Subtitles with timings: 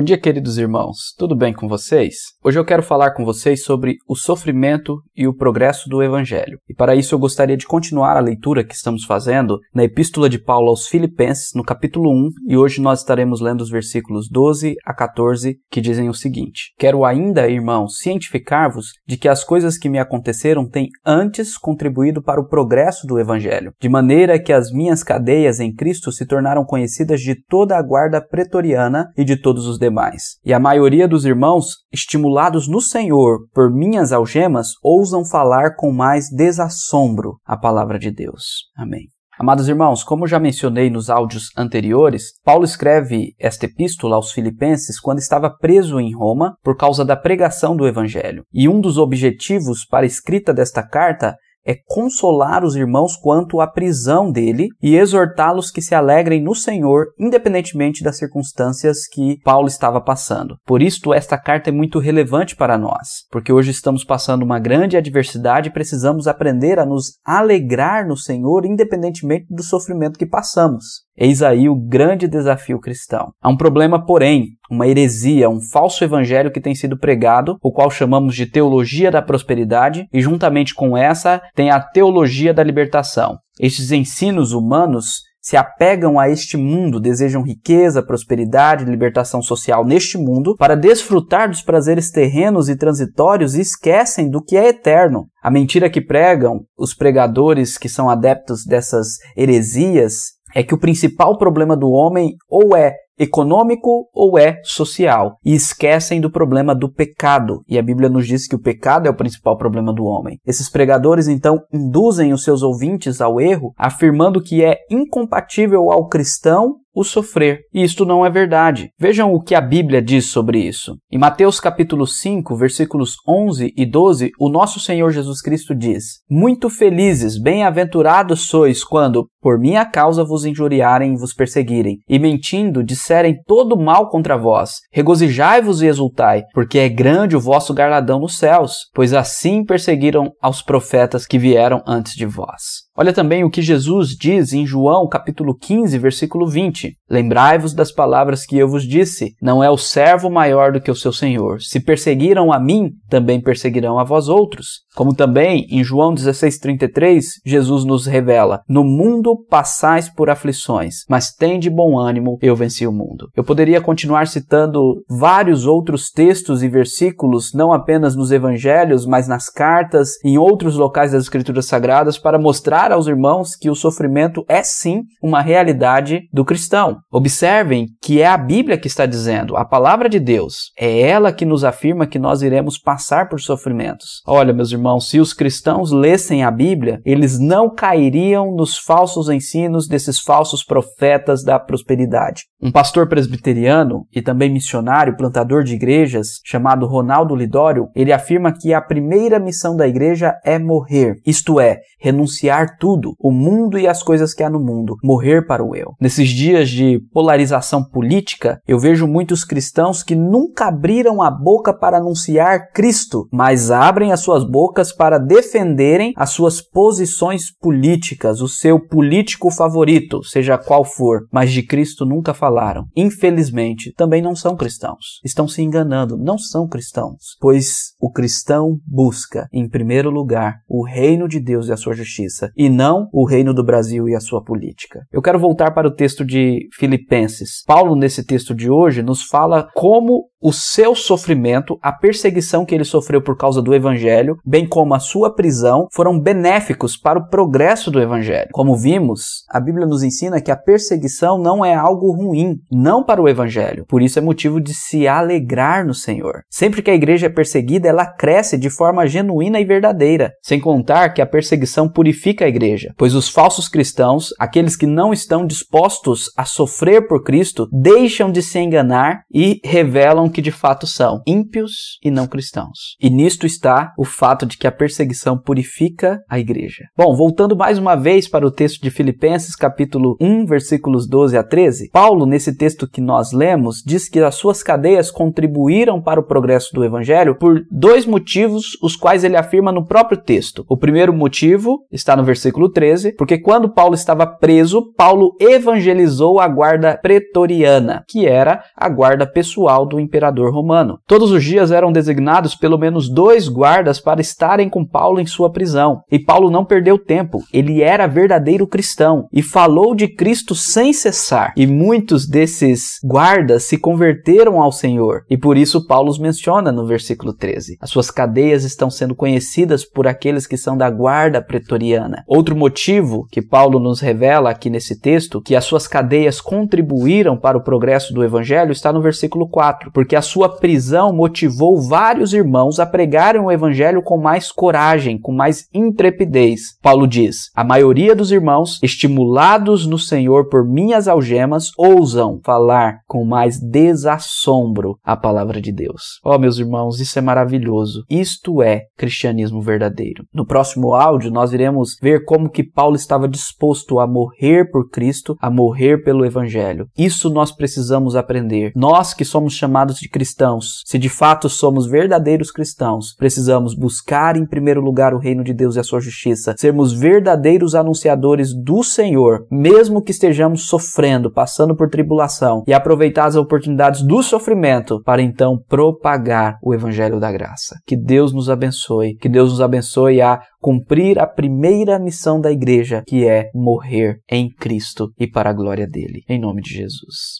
[0.00, 1.14] Bom dia, queridos irmãos.
[1.18, 2.14] Tudo bem com vocês?
[2.42, 6.58] Hoje eu quero falar com vocês sobre o sofrimento e o progresso do evangelho.
[6.66, 10.42] E para isso eu gostaria de continuar a leitura que estamos fazendo na Epístola de
[10.42, 14.94] Paulo aos Filipenses, no capítulo 1, e hoje nós estaremos lendo os versículos 12 a
[14.94, 19.98] 14, que dizem o seguinte: Quero ainda, irmãos, cientificar-vos de que as coisas que me
[19.98, 25.60] aconteceram têm antes contribuído para o progresso do evangelho, de maneira que as minhas cadeias
[25.60, 30.38] em Cristo se tornaram conhecidas de toda a guarda pretoriana e de todos os demais.
[30.44, 36.30] E a maioria dos irmãos, estimulados no Senhor por minhas algemas, ousam falar com mais
[36.30, 38.70] desassombro a palavra de Deus.
[38.76, 39.08] Amém.
[39.38, 45.18] Amados irmãos, como já mencionei nos áudios anteriores, Paulo escreve esta epístola aos Filipenses quando
[45.18, 48.44] estava preso em Roma por causa da pregação do Evangelho.
[48.52, 51.36] E um dos objetivos para a escrita desta carta
[51.66, 57.06] é consolar os irmãos quanto à prisão dele e exortá-los que se alegrem no Senhor,
[57.18, 60.56] independentemente das circunstâncias que Paulo estava passando.
[60.64, 64.96] Por isso, esta carta é muito relevante para nós, porque hoje estamos passando uma grande
[64.96, 71.09] adversidade e precisamos aprender a nos alegrar no Senhor, independentemente do sofrimento que passamos.
[71.20, 73.30] Eis aí o grande desafio cristão.
[73.42, 77.90] Há um problema, porém, uma heresia, um falso evangelho que tem sido pregado, o qual
[77.90, 83.36] chamamos de teologia da prosperidade, e juntamente com essa tem a teologia da libertação.
[83.60, 90.54] Estes ensinos humanos se apegam a este mundo, desejam riqueza, prosperidade, libertação social neste mundo
[90.56, 95.28] para desfrutar dos prazeres terrenos e transitórios e esquecem do que é eterno.
[95.42, 101.36] A mentira que pregam os pregadores que são adeptos dessas heresias é que o principal
[101.38, 107.62] problema do homem ou é econômico ou é social e esquecem do problema do pecado.
[107.68, 110.38] E a Bíblia nos diz que o pecado é o principal problema do homem.
[110.46, 116.76] Esses pregadores então induzem os seus ouvintes ao erro, afirmando que é incompatível ao cristão
[116.94, 117.60] o sofrer.
[117.72, 118.90] E isto não é verdade.
[118.98, 120.96] Vejam o que a Bíblia diz sobre isso.
[121.10, 126.68] Em Mateus capítulo 5, versículos 11 e 12, o nosso Senhor Jesus Cristo diz: Muito
[126.68, 133.36] felizes, bem-aventurados sois quando, por minha causa, vos injuriarem e vos perseguirem, e mentindo disserem
[133.46, 134.80] todo mal contra vós.
[134.92, 140.62] Regozijai-vos e exultai, porque é grande o vosso galardão nos céus, pois assim perseguiram aos
[140.62, 142.90] profetas que vieram antes de vós.
[142.96, 146.79] Olha também o que Jesus diz em João capítulo 15, versículo 20.
[147.08, 150.94] Lembrai-vos das palavras que eu vos disse: não é o servo maior do que o
[150.94, 151.60] seu senhor.
[151.60, 154.80] Se perseguiram a mim, também perseguirão a vós outros.
[154.94, 161.68] Como também em João 16:33, Jesus nos revela: No mundo passais por aflições, mas tende
[161.70, 163.28] bom ânimo, eu venci o mundo.
[163.36, 169.48] Eu poderia continuar citando vários outros textos e versículos, não apenas nos evangelhos, mas nas
[169.48, 174.44] cartas e em outros locais das escrituras sagradas para mostrar aos irmãos que o sofrimento
[174.48, 176.69] é sim uma realidade do cristão.
[177.10, 180.72] Observem que é a Bíblia que está dizendo, a palavra de Deus.
[180.78, 184.22] É ela que nos afirma que nós iremos passar por sofrimentos.
[184.26, 189.88] Olha, meus irmãos, se os cristãos lessem a Bíblia, eles não cairiam nos falsos ensinos
[189.88, 192.44] desses falsos profetas da prosperidade.
[192.62, 198.74] Um pastor presbiteriano e também missionário, plantador de igrejas, chamado Ronaldo Lidório, ele afirma que
[198.74, 204.02] a primeira missão da igreja é morrer, isto é, renunciar tudo, o mundo e as
[204.02, 205.94] coisas que há no mundo, morrer para o eu.
[206.00, 211.98] Nesses dias de polarização política, eu vejo muitos cristãos que nunca abriram a boca para
[211.98, 218.80] anunciar Cristo, mas abrem as suas bocas para defenderem as suas posições políticas, o seu
[218.80, 225.20] político favorito, seja qual for, mas de Cristo nunca falaram, infelizmente, também não são cristãos.
[225.24, 231.28] Estão se enganando, não são cristãos, pois o cristão busca, em primeiro lugar, o reino
[231.28, 234.42] de Deus e a sua justiça, e não o reino do Brasil e a sua
[234.42, 235.00] política.
[235.12, 237.62] Eu quero voltar para o texto de Filipenses.
[237.66, 242.84] Paulo, nesse texto de hoje, nos fala como o seu sofrimento, a perseguição que ele
[242.84, 247.90] sofreu por causa do evangelho, bem como a sua prisão, foram benéficos para o progresso
[247.90, 248.48] do evangelho.
[248.52, 253.20] Como vimos, a Bíblia nos ensina que a perseguição não é algo ruim, não para
[253.20, 253.84] o evangelho.
[253.86, 256.42] Por isso é motivo de se alegrar no Senhor.
[256.48, 261.10] Sempre que a igreja é perseguida, ela cresce de forma genuína e verdadeira, sem contar
[261.10, 266.32] que a perseguição purifica a igreja, pois os falsos cristãos, aqueles que não estão dispostos
[266.36, 271.98] a sofrer por Cristo, deixam de se enganar e revelam que de fato são: ímpios
[272.02, 272.96] e não cristãos.
[273.00, 276.84] E nisto está o fato de que a perseguição purifica a igreja.
[276.96, 281.42] Bom, voltando mais uma vez para o texto de Filipenses, capítulo 1, versículos 12 a
[281.42, 286.26] 13, Paulo, nesse texto que nós lemos, diz que as suas cadeias contribuíram para o
[286.26, 290.64] progresso do evangelho por dois motivos, os quais ele afirma no próprio texto.
[290.68, 296.46] O primeiro motivo está no versículo 13, porque quando Paulo estava preso, Paulo evangelizou a
[296.48, 300.98] guarda pretoriana, que era a guarda pessoal do imperador romano.
[301.06, 305.50] Todos os dias eram designados pelo menos dois guardas para estarem com Paulo em sua
[305.50, 306.02] prisão.
[306.10, 311.52] E Paulo não perdeu tempo, ele era verdadeiro cristão e falou de Cristo sem cessar.
[311.56, 316.86] E muitos desses guardas se converteram ao Senhor, e por isso Paulo os menciona no
[316.86, 317.78] versículo 13.
[317.80, 322.24] As suas cadeias estão sendo conhecidas por aqueles que são da guarda pretoriana.
[322.26, 327.56] Outro motivo que Paulo nos revela aqui nesse texto, que as suas cadeias contribuíram para
[327.56, 332.78] o progresso do evangelho, está no versículo 4, porque a sua prisão motivou vários irmãos
[332.78, 336.78] a pregarem o evangelho com mais coragem, com mais intrepidez.
[336.82, 343.24] Paulo diz: A maioria dos irmãos, estimulados no Senhor por minhas algemas, ousam falar com
[343.24, 346.20] mais desassombro a palavra de Deus.
[346.24, 348.04] Oh, meus irmãos, isso é maravilhoso.
[348.08, 350.24] Isto é cristianismo verdadeiro.
[350.32, 355.36] No próximo áudio, nós iremos ver como que Paulo estava disposto a morrer por Cristo,
[355.40, 356.86] a morrer pelo evangelho.
[356.96, 358.72] Isso nós precisamos aprender.
[358.74, 364.46] Nós que somos chamados de cristãos, se de fato somos verdadeiros cristãos, precisamos buscar em
[364.46, 369.46] primeiro lugar o reino de Deus e a sua justiça, sermos verdadeiros anunciadores do Senhor,
[369.50, 375.58] mesmo que estejamos sofrendo, passando por tribulação, e aproveitar as oportunidades do sofrimento para então
[375.68, 377.76] propagar o evangelho da graça.
[377.86, 383.02] Que Deus nos abençoe, que Deus nos abençoe a cumprir a primeira missão da igreja,
[383.06, 386.22] que é morrer em Cristo e para a glória dele.
[386.28, 387.38] Em nome de Jesus.